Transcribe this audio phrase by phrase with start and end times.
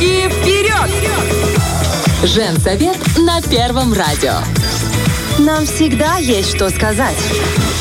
[0.00, 0.90] Руки вперед!
[2.22, 4.32] Женсовет на Первом радио.
[5.38, 7.16] Нам всегда есть что сказать.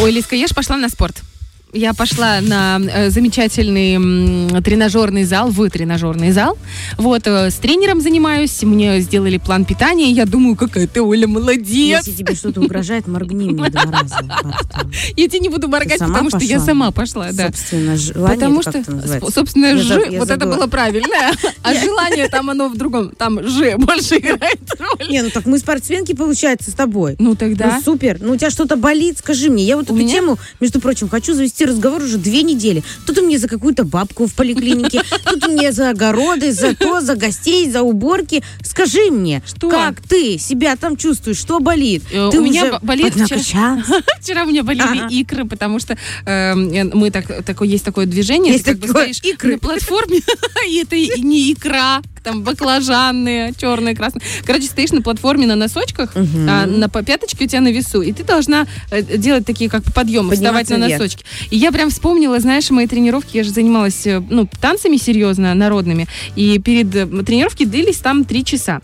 [0.01, 1.23] Ой, Лиска, я ж пошла на спорт.
[1.71, 6.57] Я пошла на э, замечательный тренажерный зал, в тренажерный зал.
[6.97, 12.07] Вот, э, с тренером занимаюсь, мне сделали план питания, я думаю, какая ты, Оля, молодец.
[12.07, 14.17] Если тебе что-то угрожает, моргни мне два раза.
[15.15, 17.31] Я тебе не буду моргать, потому что я сама пошла.
[17.31, 18.83] Собственно, желание, Потому что,
[19.31, 21.07] собственно, ж, вот это было правильно.
[21.61, 25.09] А желание там оно в другом, там ж больше играет роль.
[25.09, 27.15] Не, ну так мы спортсменки, получается, с тобой.
[27.19, 27.75] Ну тогда.
[27.75, 28.17] Ну, супер.
[28.21, 29.63] Ну, у тебя что-то болит, скажи мне.
[29.63, 32.83] Я вот эту тему, между прочим, хочу завести разговор уже две недели.
[33.05, 37.01] Тут у меня за какую-то бабку в поликлинике, тут у меня за огороды, за то,
[37.01, 38.43] за гостей, за уборки.
[38.63, 39.69] Скажи мне, Что?
[39.69, 42.03] как ты себя там чувствуешь, что болит?
[42.11, 43.85] Э, Ты у меня уже бо- болит поднакачалась?
[44.21, 45.07] Вчера у меня болели Ага.
[45.09, 49.19] икры, потому что э, мы так, такое, есть такое движение, Есть ты как бы стоишь
[49.23, 49.53] икры.
[49.53, 50.19] на платформе,
[50.69, 54.21] и это не икра, там баклажанные, черные, красные.
[54.45, 58.23] Короче, стоишь на платформе на носочках, а, на пяточке у тебя на весу, и ты
[58.23, 61.01] должна э, делать такие как подъемы, вставать Подниматься на вверх.
[61.01, 61.25] носочки.
[61.49, 66.07] И я прям вспомнила, знаешь, мои тренировки, я же занималась э, ну, танцами серьезно, народными,
[66.35, 68.81] и перед э, тренировки длились там три часа.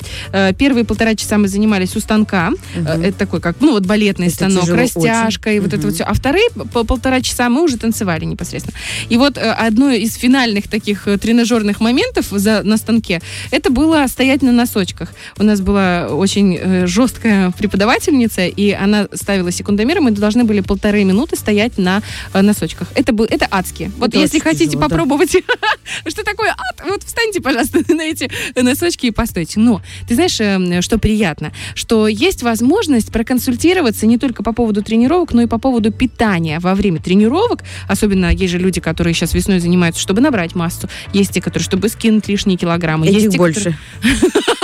[0.57, 4.35] Первые полтора часа мы занимались у станка, Э, это такой как, ну вот балетный Это
[4.35, 6.03] станок, растяжка и вот это вот все.
[6.03, 8.77] А вторые по полтора часа мы уже танцевали непосредственно.
[9.09, 14.51] И вот одно из финальных таких тренажерных моментов за, на станке, это было стоять на
[14.51, 15.13] носочках.
[15.37, 20.61] У нас была очень э, жесткая преподавательница, и она ставила секундомер, и мы должны были
[20.61, 22.01] полторы минуты стоять на
[22.33, 22.87] э, носочках.
[22.95, 23.91] Это, был, это адски.
[23.97, 24.89] Вот Это если хотите тяжело, да.
[24.89, 25.31] попробовать,
[26.07, 29.59] что такое ад, вот встаньте, пожалуйста, на эти носочки и постойте.
[29.59, 31.51] Но ты знаешь, э, что приятно?
[31.73, 36.75] Что есть возможность проконсультироваться не только по поводу тренировок, но и по поводу питания во
[36.75, 37.63] время тренировок.
[37.87, 40.89] Особенно есть же люди, которые сейчас весной занимаются, чтобы набрать массу.
[41.13, 43.07] Есть те, которые, чтобы скинуть лишние килограммы.
[43.19, 43.77] Есть те, больше.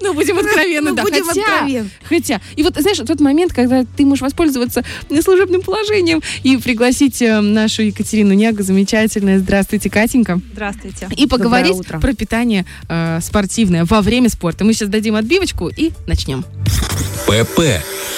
[0.00, 1.02] Ну, будем откровенны, Ну, да.
[1.02, 1.90] будем Хотя- откровенны.
[2.08, 4.84] Хотя, и вот, знаешь, тот момент, когда ты можешь воспользоваться
[5.22, 9.38] служебным положением и пригласить э, нашу Екатерину Нягу, замечательная.
[9.38, 10.40] Здравствуйте, Катенька.
[10.52, 11.08] Здравствуйте.
[11.16, 14.64] И поговорить про питание э, спортивное во время спорта.
[14.64, 16.44] Мы сейчас дадим отбивочку и начнем.
[17.26, 17.60] ПП.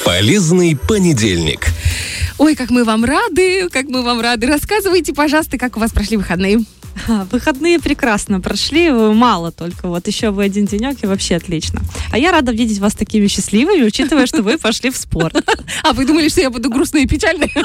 [0.04, 1.68] Полезный понедельник.
[2.38, 4.46] Ой, как мы вам рады, как мы вам рады.
[4.46, 6.58] Рассказывайте, пожалуйста, как у вас прошли выходные.
[7.30, 9.88] Выходные прекрасно прошли, э, мало только.
[9.88, 11.80] Вот еще вы один денек, и вообще отлично.
[12.12, 15.34] А я рада видеть вас такими счастливыми, учитывая, что вы пошли в спорт.
[15.82, 17.52] А вы думали, что я буду грустной и печальной?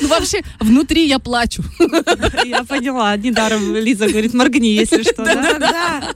[0.00, 1.62] Ну, вообще, внутри я плачу.
[2.44, 3.16] Я поняла.
[3.16, 5.24] Недаром Лиза говорит, моргни, если что.
[5.24, 5.58] да?
[5.58, 6.14] Да.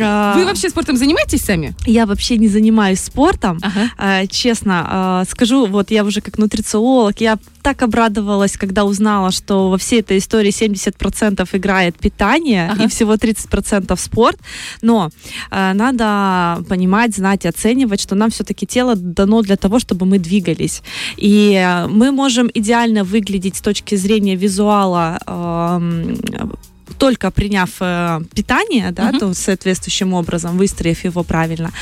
[0.00, 1.74] А, Вы вообще спортом занимаетесь сами?
[1.86, 3.60] Я вообще не занимаюсь спортом.
[3.98, 9.70] А, Честно, а, скажу, вот я уже как нутрициолог, я так обрадовалась, когда узнала, что
[9.70, 12.84] во всей этой истории 70% играет питание Ага.
[12.84, 14.38] и всего 30% спорт.
[14.82, 15.10] Но
[15.50, 20.20] а, надо понимать, знать, и оценивать, что нам все-таки тело дано для того, чтобы мы
[20.20, 20.82] двигались.
[21.16, 26.14] И а, мы можем идеально выглядеть с точки зрения визуала ам,
[26.98, 29.18] только приняв э, питание, да, Мгм.
[29.18, 31.72] то соответствующим образом, выстроив его правильно.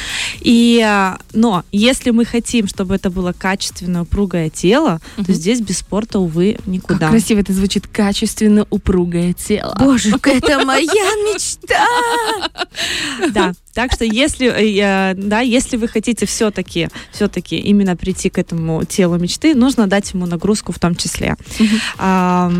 [0.40, 5.26] И, э, но если мы хотим, чтобы это было качественное, упругое тело, Мгм.
[5.26, 7.08] то здесь без спорта, увы, Как никуда.
[7.10, 9.76] красиво это звучит, качественно упругое тело.
[9.78, 10.84] Боже, это моя
[11.26, 11.86] мечта.
[13.32, 18.84] Да, так что если, э, да, если вы хотите все-таки, все-таки именно прийти к этому
[18.84, 21.36] телу мечты, нужно дать ему нагрузку в том числе.
[21.98, 22.50] Э,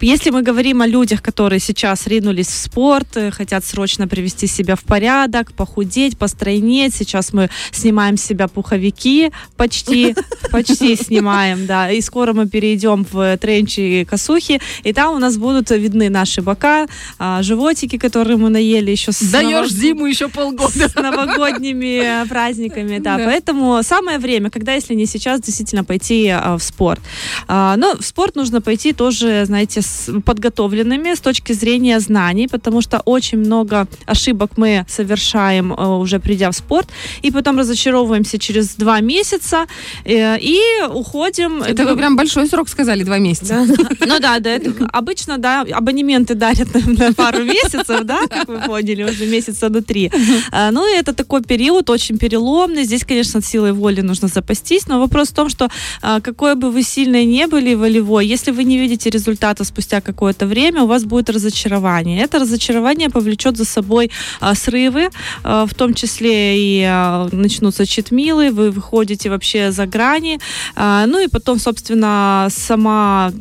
[0.00, 4.74] Если мы говорим о людях, которые сейчас ринулись в спорт, э, хотят срочно привести себя
[4.74, 10.14] в порядок, похудеть, постройнеть, сейчас мы снимаем с себя пуховики, почти,
[10.50, 15.36] почти снимаем, да, и скоро мы перейдем в тренчи и косухи, и там у нас
[15.36, 16.86] будут видны наши бока,
[17.18, 20.88] а, животики, которые мы наели еще с Даешь зиму еще полгода.
[20.88, 23.16] с новогодними праздниками, да.
[23.16, 27.00] Поэтому самое время, когда, если не сейчас, действительно пойти а, в спорт.
[27.48, 32.80] А, но в спорт нужно пойти тоже, знаете, с подготовленными с точки зрения знаний, потому
[32.80, 36.88] что очень много ошибок мы совершаем а, уже придя в спорт,
[37.22, 39.66] и потом разочаровываемся через два месяца
[40.04, 40.58] э, и
[40.88, 41.62] уходим.
[41.62, 43.66] Это вы прям большой срок сказали, два месяца.
[44.00, 44.58] Ну да, да,
[44.92, 50.10] обычно, да, абонементы дарят на пару месяцев, да, как вы поняли, уже месяца внутри.
[50.52, 52.84] А, Ну, и это такой период очень переломный.
[52.84, 55.68] Здесь, конечно, силой воли нужно запастись, но вопрос в том, что
[56.02, 60.46] а, какой бы вы сильной не были волевой, если вы не видите результата спустя какое-то
[60.46, 62.22] время, у вас будет разочарование.
[62.22, 65.08] Это разочарование повлечет за собой а, срывы,
[65.44, 66.86] а, в том числе и
[67.32, 70.38] начнутся читмилы, вы выходите вообще за грани,
[70.76, 73.32] ну и потом, собственно, сама,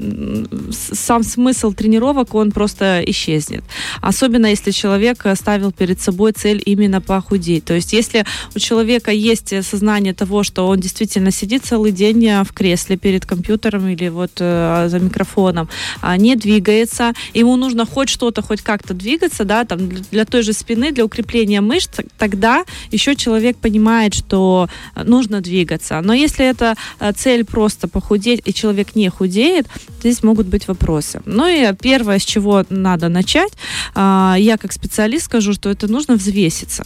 [0.72, 3.64] сам смысл тренировок, он просто исчезнет.
[4.02, 7.66] Особенно, если человек ставил перед собой цель именно похудеть.
[7.66, 8.26] То есть, если
[8.56, 13.26] у человека есть сознание того, что он действительно сидит целый день э, в кресле перед
[13.26, 15.70] компьютером или вот э, за микрофоном,
[16.02, 20.44] а не двигается, ему нужно хоть что-то, хоть как-то двигаться, да, там для, для той
[20.44, 26.02] же спины, для укрепления мышц, тогда еще человек понимает, что э, нужно двигаться.
[26.02, 29.68] Но если это э, цель просто похудеть, и человек не худеет,
[30.00, 31.22] здесь могут быть вопросы.
[31.26, 33.54] Ну и первое, с чего надо начать,
[33.96, 36.84] а, я как специалист скажу, что это нужно взвеситься.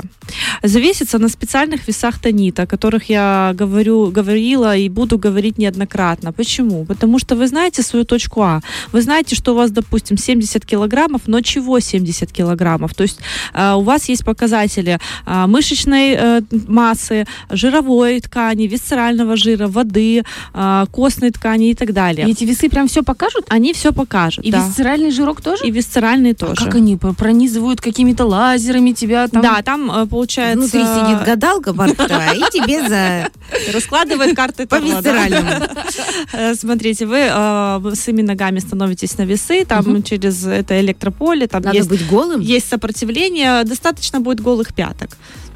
[0.63, 6.31] Взвеситься на специальных весах тонита, о которых я говорю, говорила и буду говорить неоднократно.
[6.31, 6.85] Почему?
[6.85, 8.61] Потому что вы знаете свою точку А.
[8.91, 12.93] Вы знаете, что у вас, допустим, 70 килограммов, но чего 70 килограммов?
[12.93, 13.19] То есть
[13.53, 20.23] а, у вас есть показатели а, мышечной э, массы, жировой ткани, висцерального жира, воды,
[20.53, 22.27] а, костной ткани и так далее.
[22.27, 23.45] И эти весы прям все покажут?
[23.49, 24.45] Они все покажут.
[24.45, 24.65] И да.
[24.65, 25.65] висцеральный жирок тоже?
[25.65, 26.65] И висцеральный А тоже.
[26.65, 29.41] как они пронизывают какими-то лазерами тебя там?
[29.41, 30.59] Да, там э, получается...
[30.59, 33.29] Внутри сидит гадалка бортовая и тебе за
[33.73, 34.75] раскладывает карты по.
[36.33, 41.83] Э, Смотрите, вы э, босыми ногами становитесь на весы, там через это электрополе, там Надо
[41.85, 42.41] быть голым?
[42.41, 45.09] есть сопротивление, достаточно будет голых пяток.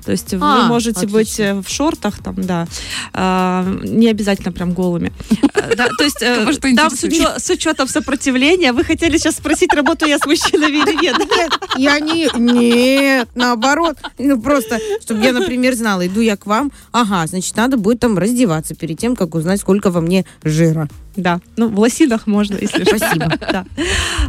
[0.05, 1.17] То есть вы А, можете отлично.
[1.17, 2.67] быть э, в шортах, там, да,
[3.13, 5.11] а, не обязательно прям голыми.
[5.53, 6.45] Э, то есть э,
[6.75, 11.17] там с, учетом сопротивления, вы хотели сейчас спросить, работаю я с мужчинами или нет?
[11.19, 12.29] Нет, я не...
[12.35, 13.97] Нет, наоборот.
[14.17, 18.17] Ну, просто, чтобы я, например, знала, иду я к вам, ага, значит, надо будет там
[18.17, 20.87] раздеваться перед тем, как узнать, сколько во мне жира.
[21.15, 22.97] Да, ну в лосинах можно, если что.
[22.97, 23.31] Спасибо.
[23.53, 23.65] Да.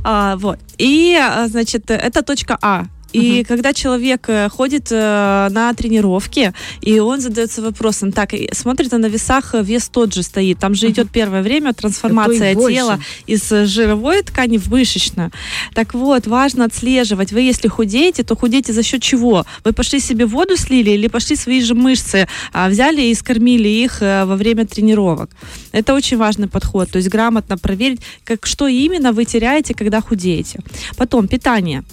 [0.03, 0.59] А, вот.
[0.77, 2.85] И, а, значит, это точка А.
[3.15, 8.99] И когда человек э, ходит э, на тренировки, и он задается вопросом, так, смотрит а
[8.99, 10.59] на весах, э, вес тот же стоит.
[10.59, 15.31] Там же идет первое время трансформация тела из жировой ткани в мышечную.
[15.75, 17.33] Так вот, важно отслеживать.
[17.33, 19.47] Вы, если худеете, то худеете за счет чего?
[19.65, 24.03] Вы пошли себе воду слили или пошли свои же мышцы а, взяли и скормили их
[24.03, 25.31] э, во время тренировок?
[25.71, 26.91] Это очень важный подход.
[26.91, 30.59] То есть грамотно проверить, как, что именно вы теряете, когда худеете.
[30.97, 31.85] Потом питание.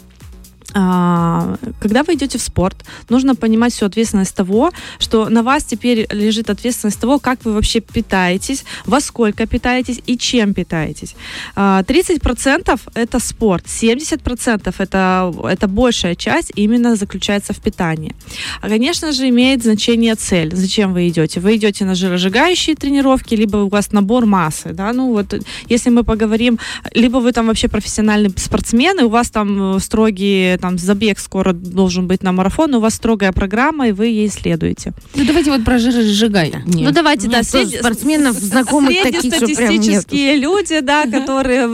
[0.73, 6.07] А, Когда вы идете в спорт, нужно понимать всю ответственность того, что на вас теперь
[6.11, 11.15] лежит ответственность того, как вы вообще питаетесь, во сколько питаетесь и чем питаетесь.
[11.55, 18.15] А, 30% это спорт, 70% это, это большая часть именно заключается в питании.
[18.61, 20.55] А, конечно же, имеет значение цель.
[20.55, 21.39] Зачем вы идете?
[21.39, 25.33] Вы идете на жиросжигающие тренировки, либо у вас набор массы, да, ну вот
[25.69, 26.59] если мы поговорим,
[26.93, 31.53] либо вы там вообще профессиональный спортсмен, и у вас там э, строгие, там забег скоро
[31.53, 34.93] должен быть на марафон, у вас строгая программа, и вы ей следуете.
[35.15, 36.53] Ну давайте вот про жиросжигай.
[36.65, 36.85] мне.
[36.85, 39.55] Ну давайте, Нет, да, среди- спортсменов знакомых таких, что прям нету.
[39.55, 41.67] среднестатистические люди, да, которые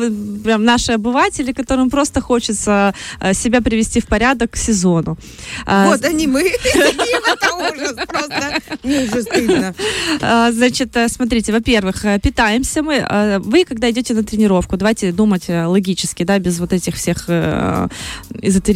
[0.44, 5.18] прям наши обыватели, которым просто хочется э, себя привести в порядок к сезону.
[5.66, 6.42] А, Вот они мы.
[6.74, 8.60] Это ужас просто.
[8.84, 9.76] Мне уже стыдно.
[10.22, 13.06] А, Значит, э, смотрите, во-первых, э, питаемся мы.
[13.40, 17.88] Вы, когда идете на тренировку, давайте думать логически, да, без вот этих всех э,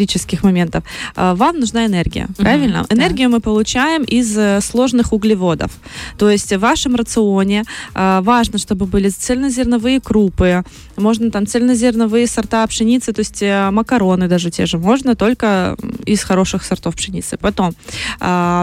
[0.01, 0.83] эзотерических моментов.
[1.15, 2.85] Э, Вам нужна энергия, правильно?
[2.89, 2.95] да.
[2.95, 5.71] Энергию мы получаем из э, сложных углеводов.
[6.17, 7.63] То есть в вашем рационе
[7.93, 10.63] э, важно, чтобы были цельнозерновые крупы,
[10.97, 16.23] можно там цельнозерновые сорта пшеницы, то есть э, макароны даже те же, можно только из
[16.23, 17.37] хороших сортов пшеницы.
[17.37, 17.73] Потом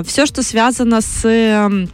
[0.05, 1.89] все, что связано с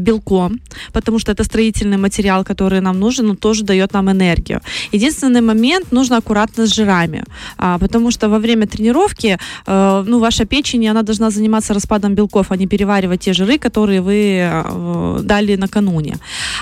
[0.00, 0.60] белком,
[0.92, 4.60] потому что это строительный материал, который нам нужен, он тоже дает нам энергию.
[4.92, 7.24] Единственный момент, нужно аккуратно с жирами,
[7.58, 12.46] а, потому что во время тренировки, э, ну, ваша печень, она должна заниматься распадом белков,
[12.50, 16.16] а не переваривать те жиры, которые вы э, дали накануне.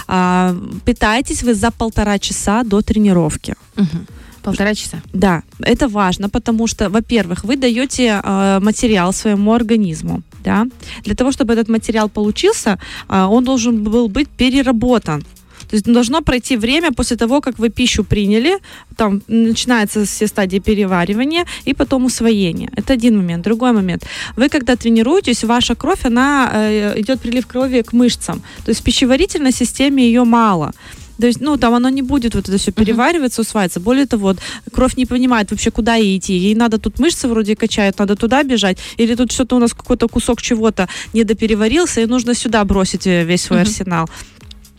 [0.09, 0.55] А,
[0.85, 3.55] питайтесь вы за полтора часа до тренировки.
[3.77, 4.07] Мгм.
[4.43, 4.99] Полтора часа.
[5.13, 10.23] Да, это важно, потому что, во-первых, вы даете э, материал своему организму.
[10.45, 10.67] Да?
[11.05, 15.25] Для того, чтобы этот материал получился, э, он должен был быть переработан.
[15.71, 18.59] То есть должно пройти время после того, как вы пищу приняли,
[18.97, 22.71] там начинаются все стадии переваривания и потом усвоения.
[22.77, 23.45] Это один момент.
[23.45, 24.07] Другой момент.
[24.37, 28.43] Вы когда тренируетесь, ваша кровь, она э, идет прилив крови к мышцам.
[28.65, 30.73] То есть в пищеварительной системе ее мало.
[31.21, 33.81] То есть, ну, там оно не будет вот это все перевариваться, усваиваться.
[33.81, 34.39] Более того, вот,
[34.73, 36.35] кровь не понимает вообще, куда ей идти.
[36.37, 38.79] Ей надо тут мышцы вроде качают, надо туда бежать.
[38.97, 43.43] Или тут что-то у нас какой-то кусок чего-то недопереварился, и нужно сюда бросить э, весь
[43.43, 43.69] свой Мгм.
[43.69, 44.09] арсенал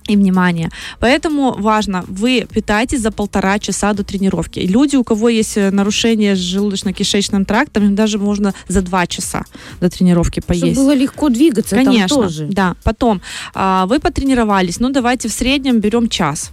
[0.08, 0.70] и внимание.
[1.00, 4.60] Поэтому важно, вы питаетесь за полтора часа до тренировки.
[4.60, 9.08] И люди, у кого есть э, нарушение с желудочно-кишечным трактом, им даже можно за два
[9.08, 9.46] часа
[9.82, 10.80] до тренировки Чтобы поесть.
[10.80, 12.48] было легко двигаться Конечно, там тоже.
[12.48, 12.76] да.
[12.84, 13.22] Потом
[13.54, 16.52] а, вы потренировались, ну давайте в среднем берем час.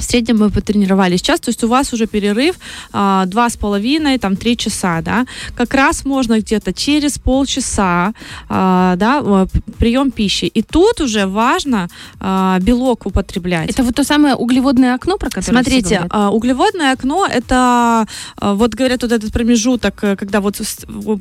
[0.00, 2.56] В среднем мы потренировались час, то есть у вас уже перерыв
[2.92, 5.26] а, два с половиной, там три часа, да.
[5.54, 8.12] Как раз можно где-то через полчаса,
[8.48, 9.46] а, да, э,
[9.78, 10.46] прием пищи.
[10.46, 11.88] И тут уже важно
[12.18, 13.70] а, белок употреблять.
[13.70, 18.06] Это вот то самое углеводное окно, про которое Смотрите, углеводное окно это
[18.40, 20.60] вот говорят вот этот промежуток, э, когда вот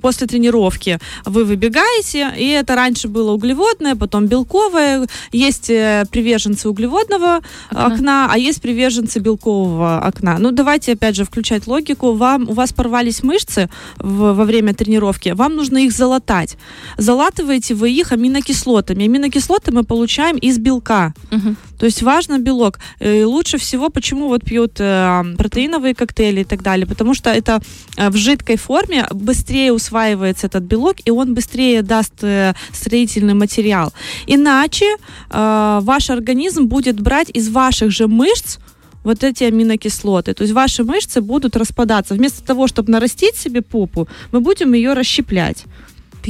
[0.01, 5.07] после тренировки вы выбегаете, и это раньше было углеводное, потом белковое.
[5.31, 7.85] Есть э, приверженцы углеводного Окна.
[7.85, 10.37] окна, а есть приверженцы белкового окна.
[10.39, 12.13] Ну давайте опять же включать логику.
[12.13, 16.57] Вам у вас порвались мышцы в- во время тренировки, вам нужно их залатать.
[16.97, 19.05] Залатываете вы их аминокислотами.
[19.05, 21.13] Аминокислоты мы получаем из белка.
[21.31, 21.55] Мгм.
[21.79, 22.79] То есть важно белок.
[22.99, 27.29] Э, И лучше всего, почему вот пьют э, протеиновые коктейли и так далее, потому что
[27.29, 27.61] это
[27.97, 33.93] э, в жидкой форме быстрее усваивается этот белок, и он быстрее даст э, строительный материал.
[34.27, 38.57] Иначе э, ваш организм будет брать из ваших же мышц
[39.03, 40.33] вот эти аминокислоты.
[40.33, 42.13] То есть ваши мышцы будут распадаться.
[42.13, 45.65] Вместо того, чтобы нарастить себе попу, мы будем ее расщеплять.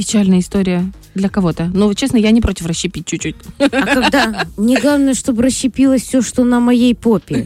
[0.00, 1.70] Печальная история для кого-то.
[1.74, 3.36] Но, честно, я не против расщепить чуть-чуть.
[3.58, 4.46] А когда...
[4.56, 7.44] Мне главное, чтобы расщепилось все, что на моей попе.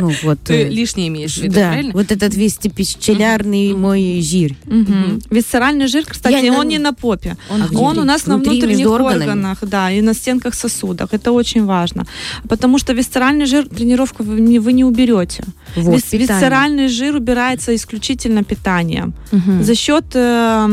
[0.00, 0.38] Ну вот.
[0.44, 1.92] Ты э, лишнее имеешь в виду, Да, правильно?
[1.94, 4.54] вот этот весь пищелярный мой жир.
[4.66, 5.20] Мгм.
[5.30, 7.36] Висцеральный жир, кстати, Я он на- не на попе.
[7.50, 7.68] Он А?
[7.80, 9.22] Он у нас на Внутри, внутренних между органами?
[9.30, 11.08] органах, да, и на стенках сосудах.
[11.12, 12.06] Это очень важно.
[12.48, 15.42] Потому что висцеральный жир тренировку вы вы не уберете.
[15.76, 19.14] Вот, Вис- висцеральный жир убирается исключительно питанием.
[19.32, 19.62] Мгм.
[19.62, 20.66] За счет э,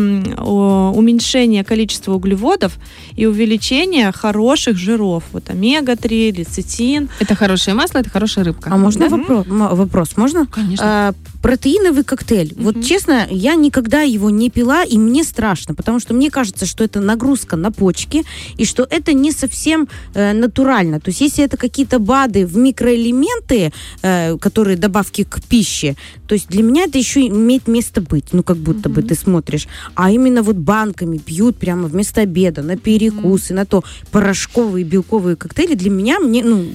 [0.95, 2.73] уменьшения количества углеводов
[3.15, 5.23] и увеличения хороших жиров.
[5.33, 7.09] Вот омега-3, лецитин.
[7.19, 8.69] Это хорошее масло, это хорошая рыбка.
[8.73, 9.15] А можно Да?
[9.15, 10.17] вопро- м- вопрос?
[10.17, 10.45] Можно?
[10.47, 10.85] Конечно.
[10.87, 11.13] А,
[11.45, 12.53] протеиновый коктейль.
[12.57, 12.83] Вот Мгм.
[12.83, 16.99] честно, я никогда его не пила, и мне страшно, потому что мне кажется, что это
[16.99, 18.23] нагрузка на почки,
[18.57, 20.99] и что это не совсем э, натурально.
[20.99, 23.71] То есть если это какие-то БАДы в микроэлементы,
[24.01, 25.95] э, которые добавки к пище,
[26.27, 28.33] то есть для меня это еще имеет место быть.
[28.33, 29.67] Ну, как будто бы ты смотришь.
[29.93, 35.75] А именно вот банками пьют прямо вместо обеда, на перекусы, на то порошковые белковые коктейли.
[35.75, 36.65] Для меня, мне, ну,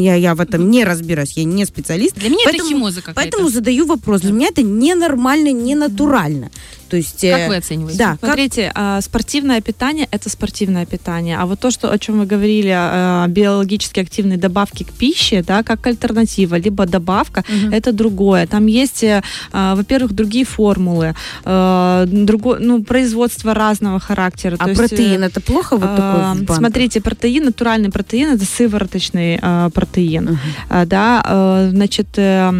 [0.00, 2.16] я, я в этом не разбираюсь, я не специалист.
[2.18, 3.20] Для меня это поэтому- химоза какая-то.
[3.20, 3.99] Поэтому задаю вопрос.
[4.04, 6.50] Для меня это ненормально, не натурально.
[6.90, 7.22] То есть...
[7.24, 7.98] э, Как вы оцениваете?
[7.98, 11.38] Да, как- Смотрите, а, спортивное питание это спортивное питание.
[11.38, 15.62] А вот то, что, о чем вы говорили, а, биологически активные добавки к пище, да,
[15.62, 17.72] как альтернатива, либо добавка, Мгм.
[17.72, 18.46] это другое.
[18.46, 24.56] Там есть, э, а, во-первых, другие формулы, э, другое, ну, производство разного характера.
[24.58, 26.56] А То есть, протеин это плохо вот такой а, банках?
[26.56, 29.38] Смотрите, протеин, натуральный протеин, это сывороточный
[29.72, 30.38] протеин.
[30.68, 32.50] А, да, значит, э,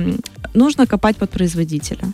[0.55, 2.13] нужно копать под производителя.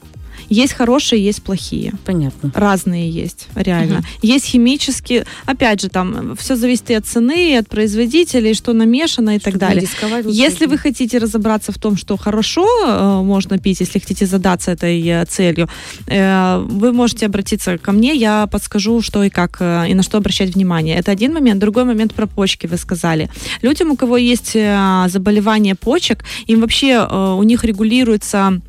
[0.48, 1.92] Есть хорошие, есть плохие.
[2.04, 2.52] Понятно.
[2.54, 4.02] Разные есть, реально.
[4.22, 9.36] Есть химические, опять же, там все зависит и от цены, и от производителей, что намешано
[9.36, 9.88] и так Чтобы не далее.
[10.26, 15.00] Если вы хотите разобраться в том, что хорошо э, можно пить, если хотите задаться этой
[15.06, 15.68] э, целью,
[16.06, 20.18] э, вы можете обратиться ко мне, я подскажу, что и как, э, и на что
[20.18, 20.96] обращать внимание.
[20.96, 21.60] Это один момент.
[21.60, 23.30] Другой момент про почки вы сказали.
[23.62, 28.60] Людям, у кого есть э, заболевание почек, им вообще, э, у них регулируется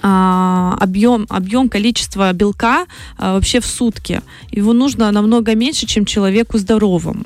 [0.00, 2.86] объем, объем количества белка
[3.18, 4.22] а, вообще в сутки.
[4.52, 7.24] Его нужно намного меньше, чем человеку здоровому,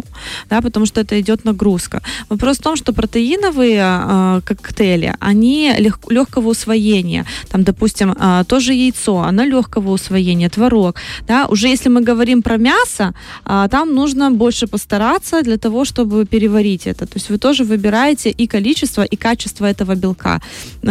[0.50, 2.00] да, потому что это идет нагрузка.
[2.28, 7.26] Вопрос в том, что протеиновые а, коктейли, они лег- легкого усвоения.
[7.48, 10.96] Там, допустим, а, тоже яйцо, оно легкого усвоения, творог.
[11.26, 11.46] Да.
[11.46, 13.12] Уже если мы говорим про мясо,
[13.44, 17.06] а, там нужно больше постараться для того, чтобы переварить это.
[17.06, 20.40] То есть вы тоже выбираете и количество, и качество этого белка.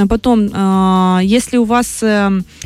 [0.10, 1.88] Потом, а, если у вас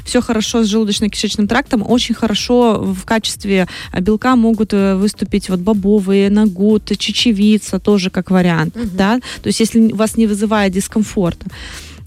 [0.06, 3.59] все хорошо с желудочно-кишечным трактом, очень хорошо в качестве
[3.92, 8.75] а, белка могут э, выступить вот бобовые, нагут, чечевица, тоже как вариант.
[8.94, 9.20] Да?
[9.42, 11.46] То есть если вас не вызывает дискомфорта.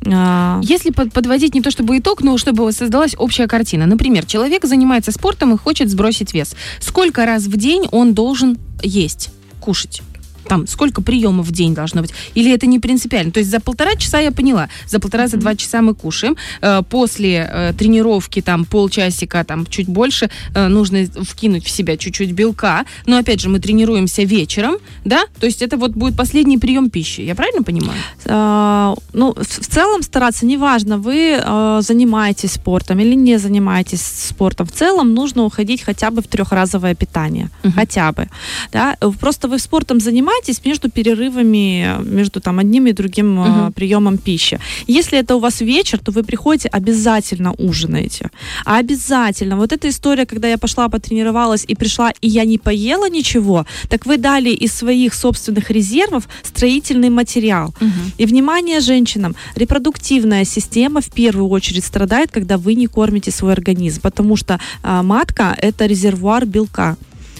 [0.04, 3.86] Если под- подводить не то чтобы итог, но чтобы создалась общая картина.
[3.86, 6.56] Например, человек занимается спортом и хочет сбросить вес.
[6.80, 9.30] Сколько раз в день он должен есть,
[9.60, 10.02] кушать?
[10.48, 12.12] Там, сколько приемов в день должно быть?
[12.34, 13.32] Или это не принципиально?
[13.32, 16.36] То есть за полтора часа я поняла, за полтора, за два часа мы кушаем.
[16.60, 22.32] Э, После э, тренировки там полчасика, там чуть больше, э, нужно вкинуть в себя чуть-чуть
[22.32, 22.84] белка.
[23.06, 25.24] Но опять же, мы тренируемся вечером, да?
[25.40, 27.20] То есть это вот будет последний прием пищи.
[27.20, 27.98] Я правильно понимаю?
[28.26, 34.72] А, ну, в целом стараться, неважно, вы э, занимаетесь спортом или не занимаетесь спортом, в
[34.72, 38.28] целом нужно уходить хотя бы в трехразовое питание, хотя бы,
[38.72, 40.31] да, просто вы спортом занимаетесь
[40.64, 43.72] между перерывами, э, между там одним и другим э, Мгм.
[43.72, 44.58] приемом пищи.
[44.86, 48.30] Если это у вас вечер, то вы приходите, обязательно ужинаете,
[48.64, 49.56] обязательно.
[49.56, 54.06] Вот эта история, когда я пошла потренировалась и пришла, и я не поела ничего, так
[54.06, 57.74] вы дали из своих собственных резервов строительный материал.
[58.18, 64.00] И внимание женщинам, репродуктивная система в первую очередь страдает, когда вы не кормите свой организм,
[64.02, 66.96] потому что а, матка это резервуар белка.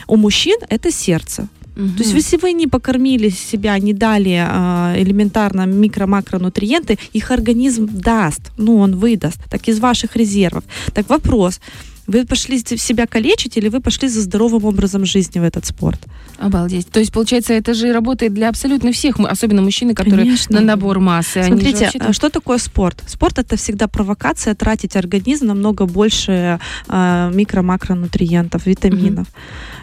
[0.06, 1.48] У мужчин это сердце.
[1.74, 8.52] То есть, если вы не покормили себя, не дали а, элементарно микро-макронутриенты, их организм даст,
[8.58, 10.64] ну, он выдаст, так из ваших резервов.
[10.92, 11.60] Так вопрос,
[12.12, 16.00] вы пошли себя калечить или вы пошли за здоровым образом жизни в этот спорт?
[16.38, 16.88] Обалдеть.
[16.88, 20.60] То есть, получается, это же работает для абсолютно всех, особенно мужчины, которые Конечно.
[20.60, 21.42] на набор массы.
[21.42, 23.02] Смотрите, вообще-то- а что такое спорт?
[23.06, 29.26] Спорт это всегда провокация тратить организм намного больше э, микро-макронутриентов, витаминов.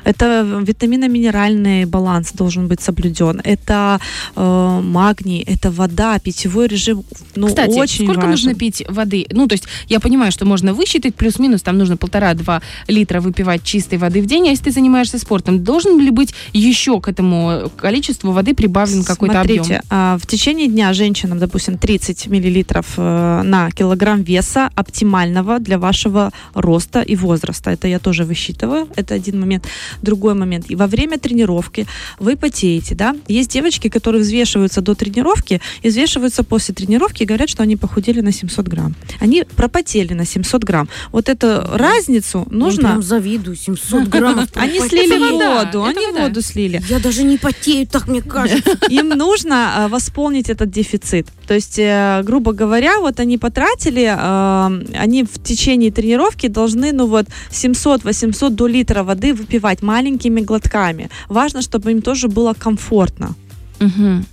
[0.03, 3.41] Это витамино-минеральный баланс должен быть соблюден.
[3.43, 3.99] Это
[4.35, 7.03] э, магний, это вода, питьевой режим.
[7.35, 8.31] Ну, Кстати, очень сколько важен.
[8.31, 9.25] нужно пить воды?
[9.31, 13.97] Ну, то есть я понимаю, что можно высчитать, плюс-минус, там нужно полтора-два литра выпивать чистой
[13.97, 18.31] воды в день, а если ты занимаешься спортом, должен ли быть еще к этому количеству
[18.31, 19.65] воды прибавлен какой-то объем?
[19.89, 26.31] А, в течение дня женщинам, допустим, 30 миллилитров э, на килограмм веса оптимального для вашего
[26.53, 27.71] роста и возраста.
[27.71, 28.87] Это я тоже высчитываю.
[28.95, 29.65] Это один момент.
[30.01, 30.65] Другой момент.
[30.69, 31.87] И во время тренировки
[32.19, 33.15] вы потеете, да?
[33.27, 38.21] Есть девочки, которые взвешиваются до тренировки и взвешиваются после тренировки и говорят, что они похудели
[38.21, 38.95] на 700 грамм.
[39.19, 40.89] Они пропотели на 700 грамм.
[41.11, 41.63] Вот эту
[41.99, 42.81] разницу Я нужно...
[42.81, 44.47] прям завидую, 700 граммов.
[44.55, 46.81] Они слили воду, они воду слили.
[46.89, 48.77] Я даже не потею, так мне кажется.
[48.89, 51.27] им нужно э, восполнить этот дефицит.
[51.47, 57.07] То есть, э, грубо говоря, вот они потратили, э, они в течение тренировки должны, ну
[57.07, 61.09] вот, 700-800 до литра воды выпивать маленькими глотками.
[61.29, 63.35] Важно, чтобы им тоже было комфортно.
[63.79, 64.25] Мгм.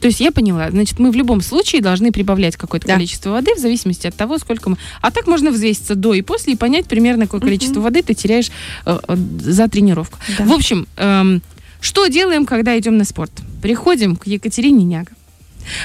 [0.00, 2.94] То есть я поняла, значит, мы в любом случае должны прибавлять какое-то Да.
[2.94, 4.76] количество воды в зависимости от того, сколько мы...
[5.00, 8.50] А так можно взвеситься до и после и понять примерно, какое количество воды ты теряешь
[8.86, 10.18] э, э, за тренировку.
[10.38, 10.44] Да.
[10.44, 11.42] В общем, эм,
[11.80, 13.32] что делаем, когда идем на спорт?
[13.62, 15.12] Приходим к Екатерине Няга,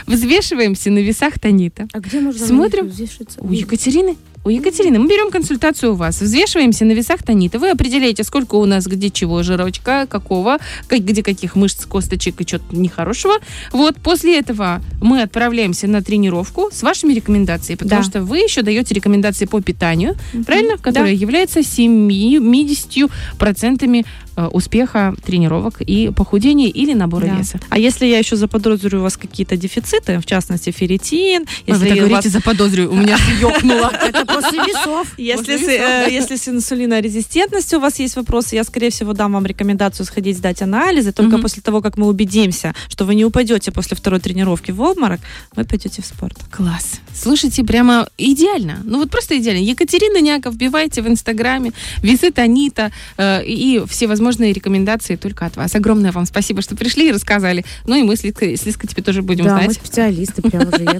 [0.07, 1.87] взвешиваемся на весах Танита.
[1.93, 2.91] А где можно Смотрим.
[3.39, 4.15] У Екатерины?
[4.45, 4.99] У Екатерины.
[4.99, 7.59] Мы берем консультацию у вас, взвешиваемся на весах Танита.
[7.59, 12.45] Вы определяете, сколько у нас где чего, жирочка, какого, как- где каких мышц, косточек и
[12.45, 13.35] чего-то нехорошего.
[13.71, 18.09] Вот, после этого мы отправляемся на тренировку с вашими рекомендациями, потому Да.
[18.09, 20.15] что вы еще даете рекомендации по питанию,
[20.45, 20.75] правильно?
[20.75, 20.83] Да.
[20.83, 27.35] Которая является 70% э, успеха тренировок и похудения или набора Да.
[27.37, 27.59] веса.
[27.69, 31.95] А если я еще заподозрю у вас какие-то дефициты, в частности ферритин, Вы если у
[31.95, 33.91] говорите, вас заподозрю, у меня ёкнуло.
[34.01, 35.07] Это после весов.
[35.17, 39.45] Если, с, э, если с инсулинорезистентностью у вас есть вопросы, я, скорее всего, дам вам
[39.45, 41.11] рекомендацию сходить сдать анализы.
[41.11, 45.19] Только после того, как мы убедимся, что вы не упадете после второй тренировки в обморок,
[45.55, 46.37] вы пойдете в спорт.
[46.51, 46.99] Класс.
[47.15, 48.79] Слушайте, прямо идеально.
[48.83, 49.61] Ну вот просто идеально.
[49.63, 51.71] Екатерина Няка, вбивайте в Инстаграме,
[52.01, 55.75] весы Танита э, и все возможные рекомендации только от вас.
[55.75, 57.63] Огромное вам спасибо, что пришли и рассказали.
[57.85, 59.75] Ну и мы с Лизкой, с Лизкой теперь тоже будем Да, мы знать.
[59.75, 60.83] специалисты прям уже.
[60.83, 60.99] я-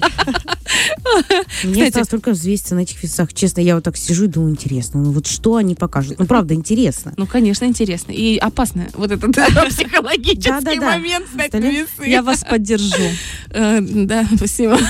[1.64, 3.32] Мне Кстати- осталось только взвеситься на этих весах.
[3.34, 6.18] Честно, я вот так сижу и думаю, интересно, ну вот что они покажут?
[6.18, 7.12] Ну, правда, интересно.
[7.16, 8.12] Ну, конечно, интересно.
[8.12, 8.86] И опасно.
[8.94, 9.34] Вот этот
[9.68, 12.06] психологический момент стать весы.
[12.06, 13.02] Я вас поддержу.
[13.50, 14.78] Э, Да, спасибо.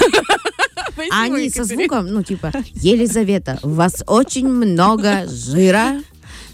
[1.11, 6.01] А они со звуком, ну, типа, Елизавета, у вас очень много жира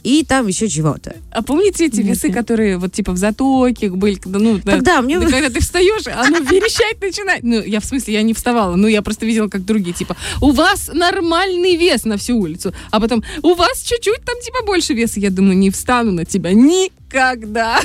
[0.03, 1.17] и там еще чего-то.
[1.31, 4.15] А помните эти весы, которые вот типа в затоке были?
[4.15, 5.19] когда, Ну, да, Тогда мне...
[5.19, 7.43] Да когда ты встаешь, оно верещать начинает.
[7.43, 10.53] Ну, я в смысле, я не вставала, но я просто видела, как другие, типа, у
[10.53, 15.21] вас нормальный вес на всю улицу, а потом, у вас чуть-чуть там, типа, больше веса.
[15.21, 16.53] Я думаю, не встану на тебя
[17.11, 17.81] никогда.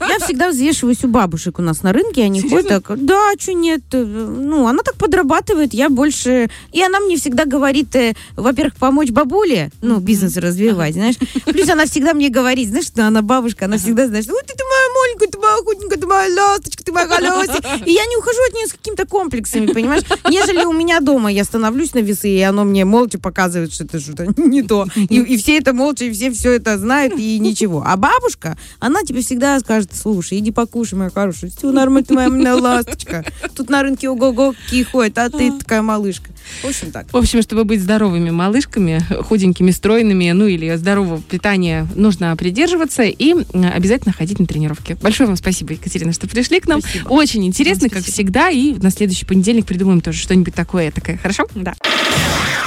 [0.00, 3.82] Я всегда взвешиваюсь у бабушек у нас на рынке, они ходят так, да, что нет,
[3.92, 6.48] э, ну, она так подрабатывает, я больше...
[6.72, 11.84] И она мне всегда говорит, э, во-первых, помочь бабуле, ну, бизнес развивать, знаешь, плюс она
[11.84, 15.28] всегда мне говорит, знаешь, что она бабушка, она всегда, знаешь, вот ты моя маленькая,
[15.64, 17.64] моя ты моя ласточка, ты моя колесик.
[17.86, 20.02] И я не ухожу от нее с какими-то комплексами, понимаешь?
[20.28, 24.00] Нежели у меня дома я становлюсь на весы, и оно мне молча показывает, что это
[24.00, 24.86] что-то не то.
[24.96, 27.82] И, и все это молча, и все все это знают, и ничего.
[27.86, 32.28] А бабушка, она тебе всегда скажет, слушай, иди покушай, моя хорошая, все нормально, ты моя,
[32.28, 33.24] моя ласточка.
[33.54, 36.30] Тут на рынке ого-го какие ходят, а ты такая малышка.
[36.62, 37.12] В общем, так.
[37.12, 43.34] В общем, чтобы быть здоровыми малышками, худенькими, стройными, ну или здорового питания, нужно придерживаться и
[43.54, 44.96] обязательно ходить на тренировки.
[45.00, 46.80] Большое вам спасибо, Екатерина, что пришли к нам.
[46.80, 47.08] Спасибо.
[47.08, 48.14] Очень интересно, Вам как спасибо.
[48.14, 48.50] всегда.
[48.50, 51.16] И на следующий понедельник придумаем тоже что-нибудь такое такое.
[51.18, 51.46] Хорошо?
[51.54, 51.74] Да.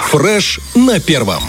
[0.09, 1.43] Фреш на первом.